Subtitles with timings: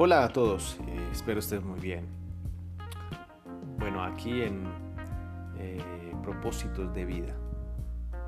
[0.00, 2.06] Hola a todos, eh, espero estén muy bien.
[3.80, 4.62] Bueno, aquí en
[5.58, 5.82] eh,
[6.22, 7.34] propósitos de vida,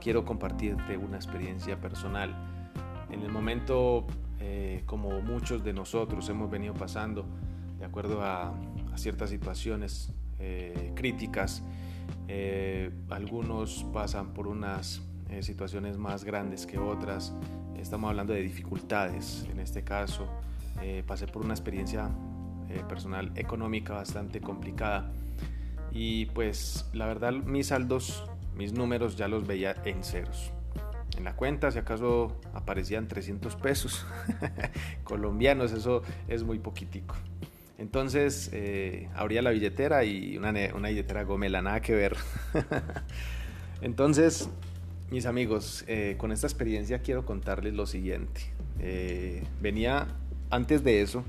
[0.00, 2.34] quiero compartirte una experiencia personal.
[3.10, 4.08] En el momento,
[4.40, 7.26] eh, como muchos de nosotros hemos venido pasando,
[7.78, 8.52] de acuerdo a,
[8.96, 10.12] ciertas situaciones
[10.96, 11.62] críticas,
[13.08, 15.00] algunos pasan por unas
[15.42, 17.32] situaciones más grandes que otras.
[17.76, 20.26] Estamos hablando de dificultades, en este caso
[20.80, 22.10] eh, pasé por una experiencia
[22.68, 25.12] eh, personal económica bastante complicada
[25.92, 28.24] y pues la verdad mis saldos,
[28.56, 30.50] mis números ya los veía en ceros.
[31.16, 34.06] En la cuenta si acaso aparecían 300 pesos
[35.04, 37.14] colombianos, eso es muy poquitico.
[37.78, 42.16] Entonces eh, abría la billetera y una, una billetera gomela, nada que ver.
[43.82, 44.48] Entonces,
[45.10, 45.84] mis amigos,
[46.16, 48.40] con esta experiencia quiero contarles lo siguiente.
[49.60, 50.06] venía
[50.52, 51.24] antes de eso,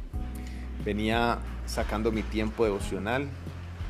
[0.83, 3.29] venía sacando mi tiempo devocional.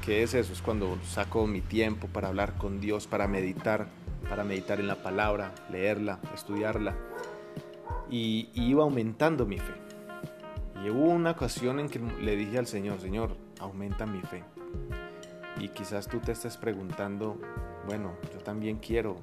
[0.06, 0.53] ¿Qué es eso?
[0.53, 3.88] Es cuando saco mi tiempo para hablar con Dios, para meditar,
[4.30, 6.95] para meditar en la palabra, leerla, estudiarla.
[8.12, 9.73] Y, iba aumentando mi fe.
[10.86, 14.44] Y hubo una ocasión en que le dije al Señor, Señor, aumenta mi fe.
[15.59, 17.40] Y quizás tú te estés preguntando,
[17.88, 19.18] bueno, yo también quiero,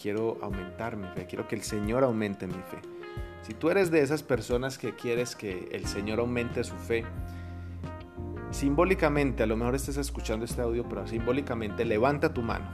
[0.00, 2.99] quiero aumentar mi fe, quiero que el Señor aumente mi fe.
[3.42, 7.04] Si tú eres de esas personas que quieres que el Señor aumente su fe,
[8.50, 12.66] simbólicamente, a lo mejor estés escuchando este audio, pero simbólicamente levanta tu mano.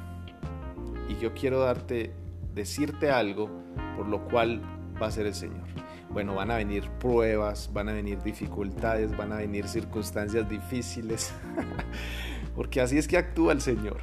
[1.08, 2.12] Y yo quiero darte,
[2.54, 3.48] decirte algo
[3.96, 4.60] por lo cual
[5.00, 5.66] va a ser el Señor.
[6.10, 11.32] Bueno, van a venir pruebas, van a venir dificultades, van a venir circunstancias difíciles,
[12.56, 13.98] porque así es que actúa el Señor.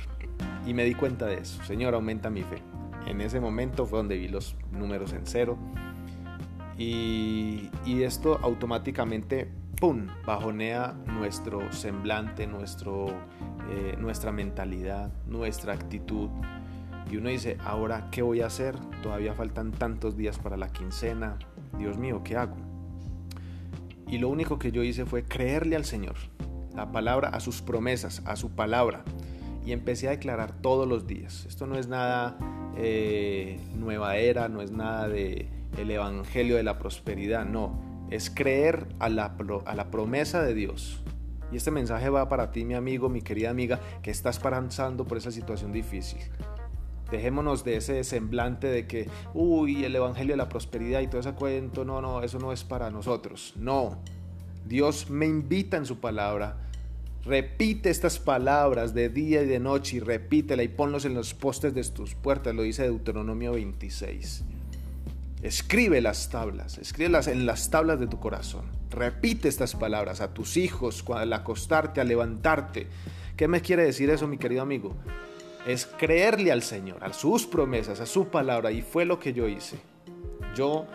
[0.65, 1.61] Y me di cuenta de eso.
[1.63, 2.61] Señor, aumenta mi fe.
[3.05, 5.57] En ese momento fue donde vi los números en cero
[6.77, 13.07] y, esto automáticamente, ¡pum!, bajonea nuestro semblante, nuestro,
[13.69, 16.29] eh, nuestra mentalidad, nuestra actitud.
[17.11, 18.75] Y uno dice, ahora, ¿qué voy a hacer?
[19.01, 21.37] Todavía faltan tantos días para la quincena.
[21.77, 22.55] Dios mío, ¿qué hago?
[24.07, 26.15] Y lo único que yo hice fue creerle al Señor,
[26.75, 29.03] la palabra, a sus promesas, a su palabra.
[29.65, 31.45] Y empecé a declarar todos los días.
[31.45, 32.37] Esto no es nada
[32.75, 35.47] eh, nueva era, no es nada de
[35.77, 37.79] el Evangelio de la prosperidad, no,
[38.09, 39.35] es creer a la,
[39.65, 41.01] a la promesa de Dios.
[41.51, 45.17] Y este mensaje va para ti, mi amigo, mi querida amiga, que estás pasando por
[45.17, 46.19] esa situación difícil.
[47.11, 51.33] Dejémonos de ese semblante de que, uy, el Evangelio de la prosperidad y todo ese
[51.33, 53.53] cuento, no, no, eso no es para nosotros.
[53.55, 53.99] No,
[54.65, 56.57] Dios me invita en su palabra.
[57.23, 61.73] Repite estas palabras de día y de noche y repítela y ponlos en los postes
[61.73, 64.43] de tus puertas, lo dice Deuteronomio 26.
[65.43, 68.63] Escribe las tablas, escríbelas en las tablas de tu corazón.
[68.89, 72.87] Repite estas palabras a tus hijos al acostarte, al levantarte.
[73.35, 74.95] ¿Qué me quiere decir eso, mi querido amigo?
[75.67, 78.71] Es creerle al Señor, a sus promesas, a su palabra.
[78.71, 79.77] Y fue lo que yo hice.
[80.55, 80.87] Yo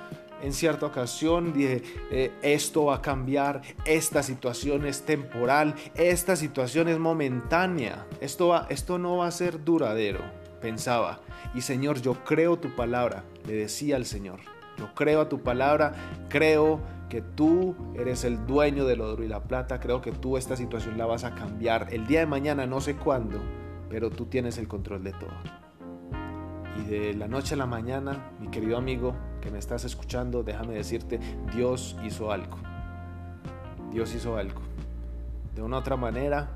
[0.43, 6.89] en cierta ocasión dije, eh, esto va a cambiar, esta situación es temporal, esta situación
[6.89, 10.21] es momentánea, esto, va, esto no va a ser duradero,
[10.63, 11.21] pensaba.
[11.55, 14.41] Y Señor, yo creo tu palabra, le decía al Señor.
[14.77, 15.95] Yo creo a tu palabra,
[16.29, 20.55] creo que tú eres el dueño del oro y la plata, creo que tú esta
[20.55, 23.41] situación la vas a cambiar el día de mañana, no sé cuándo,
[23.89, 25.33] pero tú tienes el control de todo.
[26.77, 30.75] Y de la noche a la mañana, mi querido amigo que me estás escuchando, déjame
[30.75, 31.19] decirte,
[31.55, 32.59] Dios hizo algo.
[33.91, 34.61] Dios hizo algo.
[35.55, 36.51] De una u otra manera,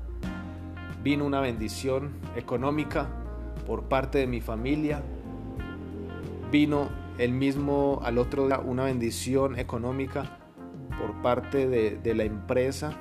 [1.01, 3.09] vino una bendición económica
[3.65, 5.01] por parte de mi familia,
[6.53, 6.87] vino
[7.17, 10.37] el mismo al otro día una bendición económica
[10.99, 12.95] por parte de, la empresa,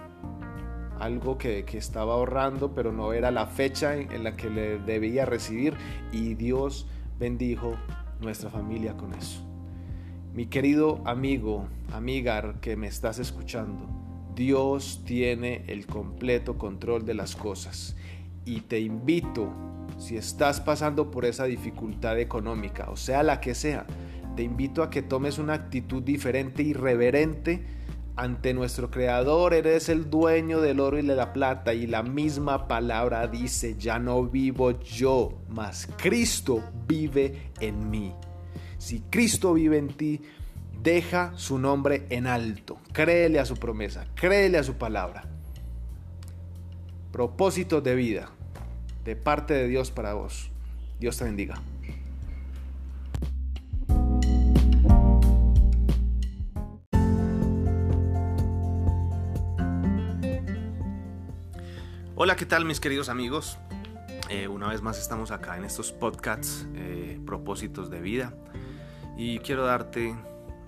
[0.98, 5.74] algo que, estaba ahorrando, pero no era la fecha en, la que le debía recibir
[6.12, 6.88] y Dios
[7.20, 7.74] bendijo
[8.22, 9.46] nuestra familia con eso.
[10.32, 13.87] Mi querido amigo, amiga que me estás escuchando,
[14.34, 17.96] Dios tiene el completo control de las cosas
[18.46, 19.52] y te invito
[20.02, 23.87] si estás pasando por esa dificultad económica, o sea la que sea,
[24.34, 27.64] te invito a que tomes una actitud diferente y reverente
[28.16, 29.54] ante nuestro Creador.
[29.54, 34.00] Eres el dueño del oro y de la plata y la misma palabra dice, ya
[34.00, 38.12] no vivo yo, mas Cristo vive en mí.
[38.78, 40.20] Si Cristo vive en ti,
[40.82, 45.28] deja su nombre en alto, créele a su promesa, créele a su palabra.
[47.12, 48.32] Propósito de vida
[49.04, 50.50] de parte de Dios para vos.
[51.00, 51.60] Dios te bendiga.
[62.14, 63.58] Hola, ¿qué tal mis queridos amigos?
[64.28, 68.32] Eh, una vez más estamos acá en estos podcasts, eh, propósitos de vida.
[69.16, 70.14] Y quiero darte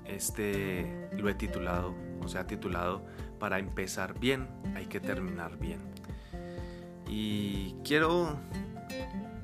[0.04, 3.06] este, lo he titulado, o sea, titulado,
[3.38, 5.93] para empezar bien hay que terminar bien.
[7.08, 8.38] Y quiero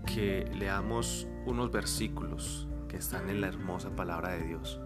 [0.06, 4.80] que leamos unos versículos que están en la hermosa palabra de Dios.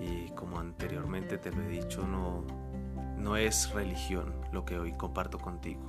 [0.00, 2.44] Y como anteriormente te lo he dicho, no,
[3.18, 5.86] no es religión lo que hoy comparto contigo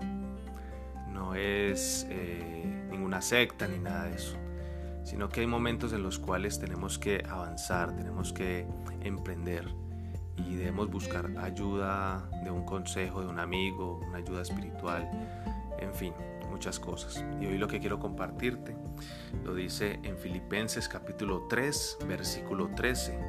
[1.13, 4.35] no es eh, ninguna secta ni nada de eso,
[5.03, 8.67] sino que hay momentos en los cuales tenemos que avanzar, tenemos que
[9.01, 9.67] emprender
[10.35, 15.09] y debemos buscar ayuda de un consejo, de un amigo, una ayuda espiritual,
[15.83, 16.13] en fin,
[16.49, 17.23] muchas cosas.
[17.39, 18.75] Y hoy lo que quiero compartirte
[19.43, 23.19] lo dice en Filipenses capítulo 3, versículo 13,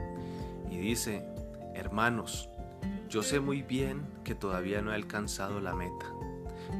[0.71, 1.25] y dice,
[1.75, 2.49] hermanos,
[3.09, 6.07] yo sé muy bien que todavía no he alcanzado la meta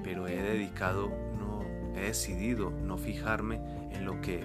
[0.03, 1.63] pero he dedicado, no,
[1.97, 3.61] he decidido no fijarme
[3.91, 4.45] en lo que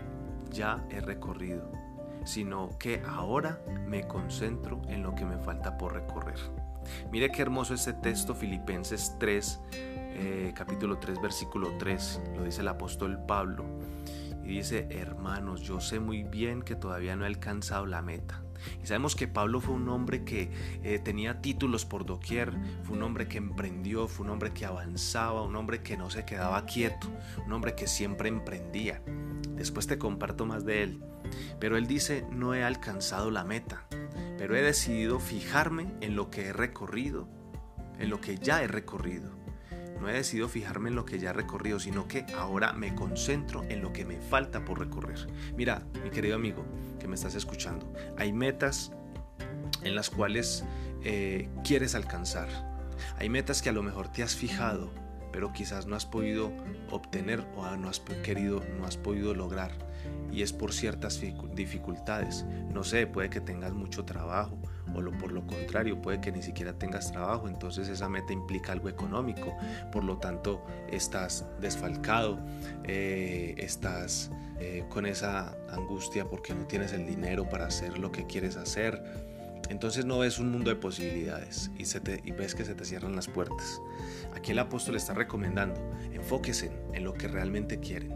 [0.51, 1.71] ya he recorrido,
[2.25, 6.39] sino que ahora me concentro en lo que me falta por recorrer.
[7.11, 9.59] Mire qué hermoso este texto, Filipenses 3,
[10.09, 13.65] eh, capítulo 3, versículo 3, lo dice el apóstol Pablo.
[14.43, 18.43] Y dice, hermanos, yo sé muy bien que todavía no he alcanzado la meta
[18.81, 20.51] y sabemos que Pablo fue un hombre que
[20.83, 22.53] eh, tenía títulos por doquier,
[22.83, 26.25] fue un hombre que emprendió, fue un hombre que avanzaba, un hombre que no se
[26.25, 27.07] quedaba quieto,
[27.45, 29.01] un hombre que siempre emprendía.
[29.55, 31.03] Después te comparto más de él.
[31.59, 33.85] Pero él dice, no he alcanzado la meta,
[34.37, 37.27] pero he decidido fijarme en lo que he recorrido,
[37.99, 39.38] en lo que ya he recorrido.
[39.99, 43.63] No he decidido fijarme en lo que ya he recorrido, sino que ahora me concentro
[43.69, 45.27] en lo que me falta por recorrer.
[45.55, 46.65] Mira, mi querido amigo,
[46.99, 47.91] que me estás escuchando.
[48.17, 48.91] Hay metas
[49.83, 50.63] en las cuales
[51.03, 52.47] eh, quieres alcanzar.
[53.17, 54.91] Hay metas que a lo mejor te has fijado,
[55.31, 56.51] pero quizás no has podido
[56.89, 59.71] obtener o no has querido, no has podido lograr.
[60.31, 61.21] Y es por ciertas
[61.53, 62.45] dificultades.
[62.71, 64.61] No sé, puede que tengas mucho trabajo
[64.95, 67.47] o lo, por lo contrario, puede que ni siquiera tengas trabajo.
[67.47, 69.55] Entonces esa meta implica algo económico.
[69.91, 72.39] Por lo tanto, estás desfalcado,
[72.83, 78.25] eh, estás eh, con esa angustia porque no tienes el dinero para hacer lo que
[78.25, 79.01] quieres hacer.
[79.69, 83.15] Entonces no ves un mundo de posibilidades y, se y ves que se te cierran
[83.15, 83.79] las puertas.
[84.35, 85.79] Aquí el apóstol está recomendando,
[86.11, 88.13] enfóquese en lo que realmente quieren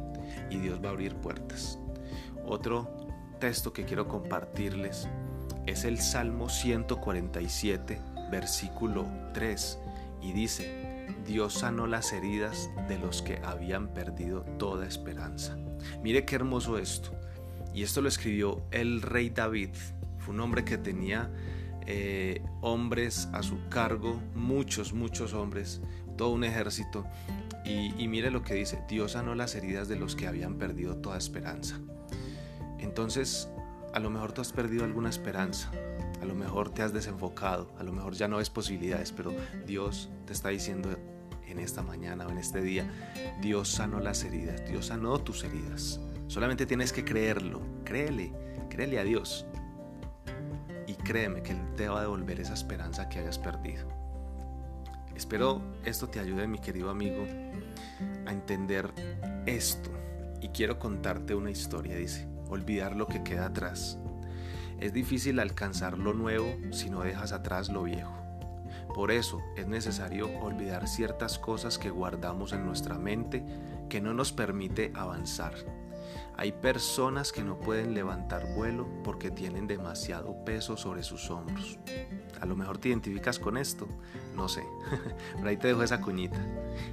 [0.50, 1.80] y Dios va a abrir puertas.
[2.46, 3.08] Otro
[3.40, 5.08] texto que quiero compartirles
[5.66, 8.00] es el Salmo 147,
[8.32, 9.80] versículo 3,
[10.22, 15.58] y dice, Dios sanó las heridas de los que habían perdido toda esperanza.
[16.02, 17.12] Mire qué hermoso esto.
[17.74, 19.70] Y esto lo escribió el rey David.
[20.20, 21.32] Fue un hombre que tenía
[21.88, 25.82] eh, hombres a su cargo, muchos, muchos hombres,
[26.18, 27.06] todo un ejército.
[27.66, 30.98] Y, y mire lo que dice, Dios sanó las heridas de los que habían perdido
[30.98, 31.80] toda esperanza.
[32.80, 33.50] Entonces,
[33.94, 35.72] a lo mejor tú has perdido alguna esperanza,
[36.22, 39.32] a lo mejor te has desenfocado, a lo mejor ya no ves posibilidades, pero
[39.66, 40.90] Dios te está diciendo,
[41.48, 42.90] en esta mañana o en este día,
[43.42, 46.00] Dios sanó las heridas, Dios sanó tus heridas.
[46.28, 48.34] Solamente tienes que creerlo, créele,
[48.70, 49.46] créele a Dios.
[50.88, 53.88] Y créeme que Él te va a devolver esa esperanza que hayas perdido.
[55.16, 57.26] Espero esto te ayude, mi querido amigo,
[58.26, 58.92] a entender
[59.46, 59.92] esto.
[60.42, 64.00] Y quiero contarte una historia, dice, olvidar lo que queda atrás.
[64.80, 68.14] Es difícil alcanzar lo nuevo si no dejas atrás lo viejo.
[68.94, 73.44] Por eso es necesario olvidar ciertas cosas que guardamos en nuestra mente
[73.90, 75.54] que no nos permite avanzar.
[76.36, 81.80] Hay personas que no pueden levantar vuelo porque tienen demasiado peso sobre sus hombros.
[82.42, 83.88] A lo mejor te identificas con esto,
[84.36, 84.64] no sé,
[85.36, 86.44] pero ahí te dejo esa cuñita.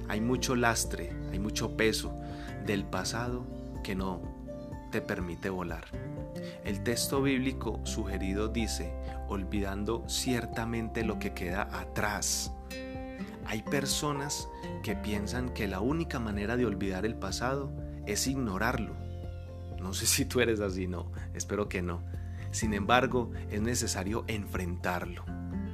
[0.07, 2.13] Hay mucho lastre, hay mucho peso
[2.65, 3.45] del pasado
[3.83, 4.21] que no
[4.91, 5.85] te permite volar.
[6.63, 8.93] El texto bíblico sugerido dice,
[9.27, 12.53] olvidando ciertamente lo que queda atrás.
[13.45, 14.47] Hay personas
[14.83, 17.71] que piensan que la única manera de olvidar el pasado
[18.05, 18.95] es ignorarlo.
[19.79, 22.03] No sé si tú eres así, no, espero que no.
[22.51, 25.23] Sin embargo, es necesario enfrentarlo.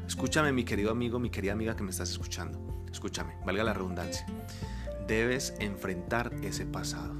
[0.05, 2.85] Escúchame mi querido amigo, mi querida amiga que me estás escuchando.
[2.91, 4.25] Escúchame, valga la redundancia.
[5.07, 7.15] Debes enfrentar ese pasado.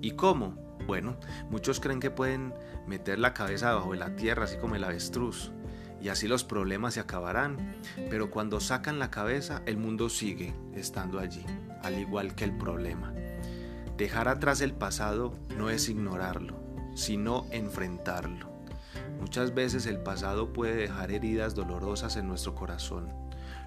[0.00, 0.67] ¿Y cómo?
[0.88, 1.18] Bueno,
[1.50, 2.54] muchos creen que pueden
[2.86, 5.52] meter la cabeza debajo de la tierra, así como el avestruz,
[6.00, 7.76] y así los problemas se acabarán.
[8.08, 11.44] Pero cuando sacan la cabeza, el mundo sigue estando allí,
[11.82, 13.12] al igual que el problema.
[13.98, 16.58] Dejar atrás el pasado no es ignorarlo,
[16.94, 18.48] sino enfrentarlo.
[19.20, 23.12] Muchas veces el pasado puede dejar heridas dolorosas en nuestro corazón.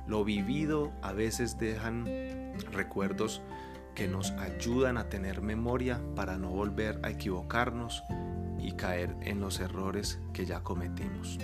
[0.08, 2.06] Lo vivido a veces dejan
[2.72, 3.44] recuerdos
[3.96, 8.04] que nos ayudan a tener memoria para no volver a equivocarnos
[8.60, 11.40] y caer en los errores que ya cometimos,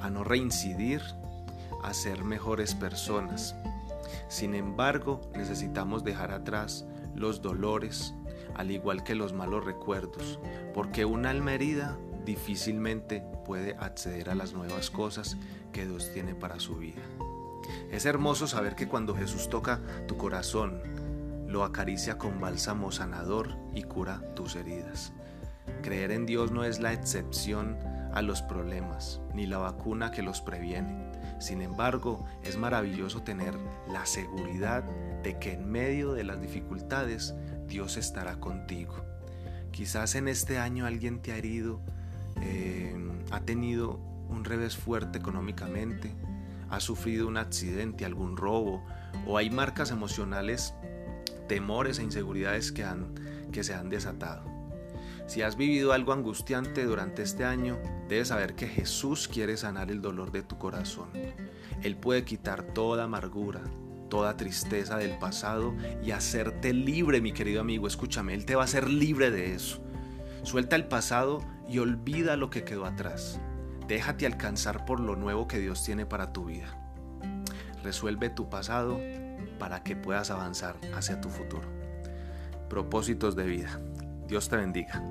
[0.00, 1.02] a no reincidir,
[1.82, 3.54] a ser mejores personas.
[4.28, 8.14] Sin embargo, necesitamos dejar atrás los dolores,
[8.54, 10.38] al igual que los malos recuerdos,
[10.74, 15.36] porque una alma herida difícilmente puede acceder a las nuevas cosas
[15.72, 17.02] que Dios tiene para su vida.
[17.90, 20.82] Es hermoso saber que cuando Jesús toca tu corazón,
[21.52, 25.12] lo acaricia con bálsamo sanador y cura tus heridas.
[25.82, 27.76] Creer en Dios no es la excepción
[28.14, 31.12] a los problemas, ni la vacuna que los previene.
[31.40, 33.54] Sin embargo, es maravilloso tener
[33.90, 34.82] la seguridad
[35.22, 37.34] de que en medio de las dificultades
[37.66, 38.94] Dios estará contigo.
[39.72, 41.80] Quizás en este año alguien te ha herido,
[42.40, 42.96] eh,
[43.30, 43.98] ha tenido
[44.30, 46.14] un revés fuerte económicamente,
[46.70, 48.82] ha sufrido un accidente, algún robo,
[49.26, 50.74] o hay marcas emocionales,
[51.52, 53.12] temores e inseguridades que, han,
[53.52, 54.42] que se han desatado.
[55.26, 57.78] Si has vivido algo angustiante durante este año,
[58.08, 61.10] debes saber que Jesús quiere sanar el dolor de tu corazón.
[61.82, 63.60] Él puede quitar toda amargura,
[64.08, 67.86] toda tristeza del pasado y hacerte libre, mi querido amigo.
[67.86, 69.82] Escúchame, Él te va a hacer libre de eso.
[70.44, 73.38] Suelta el pasado y olvida lo que quedó atrás.
[73.86, 76.78] Déjate alcanzar por lo nuevo que Dios tiene para tu vida.
[77.82, 78.98] Resuelve tu pasado
[79.58, 81.68] para que puedas avanzar hacia tu futuro.
[82.68, 83.80] Propósitos de vida.
[84.26, 85.02] Dios te bendiga.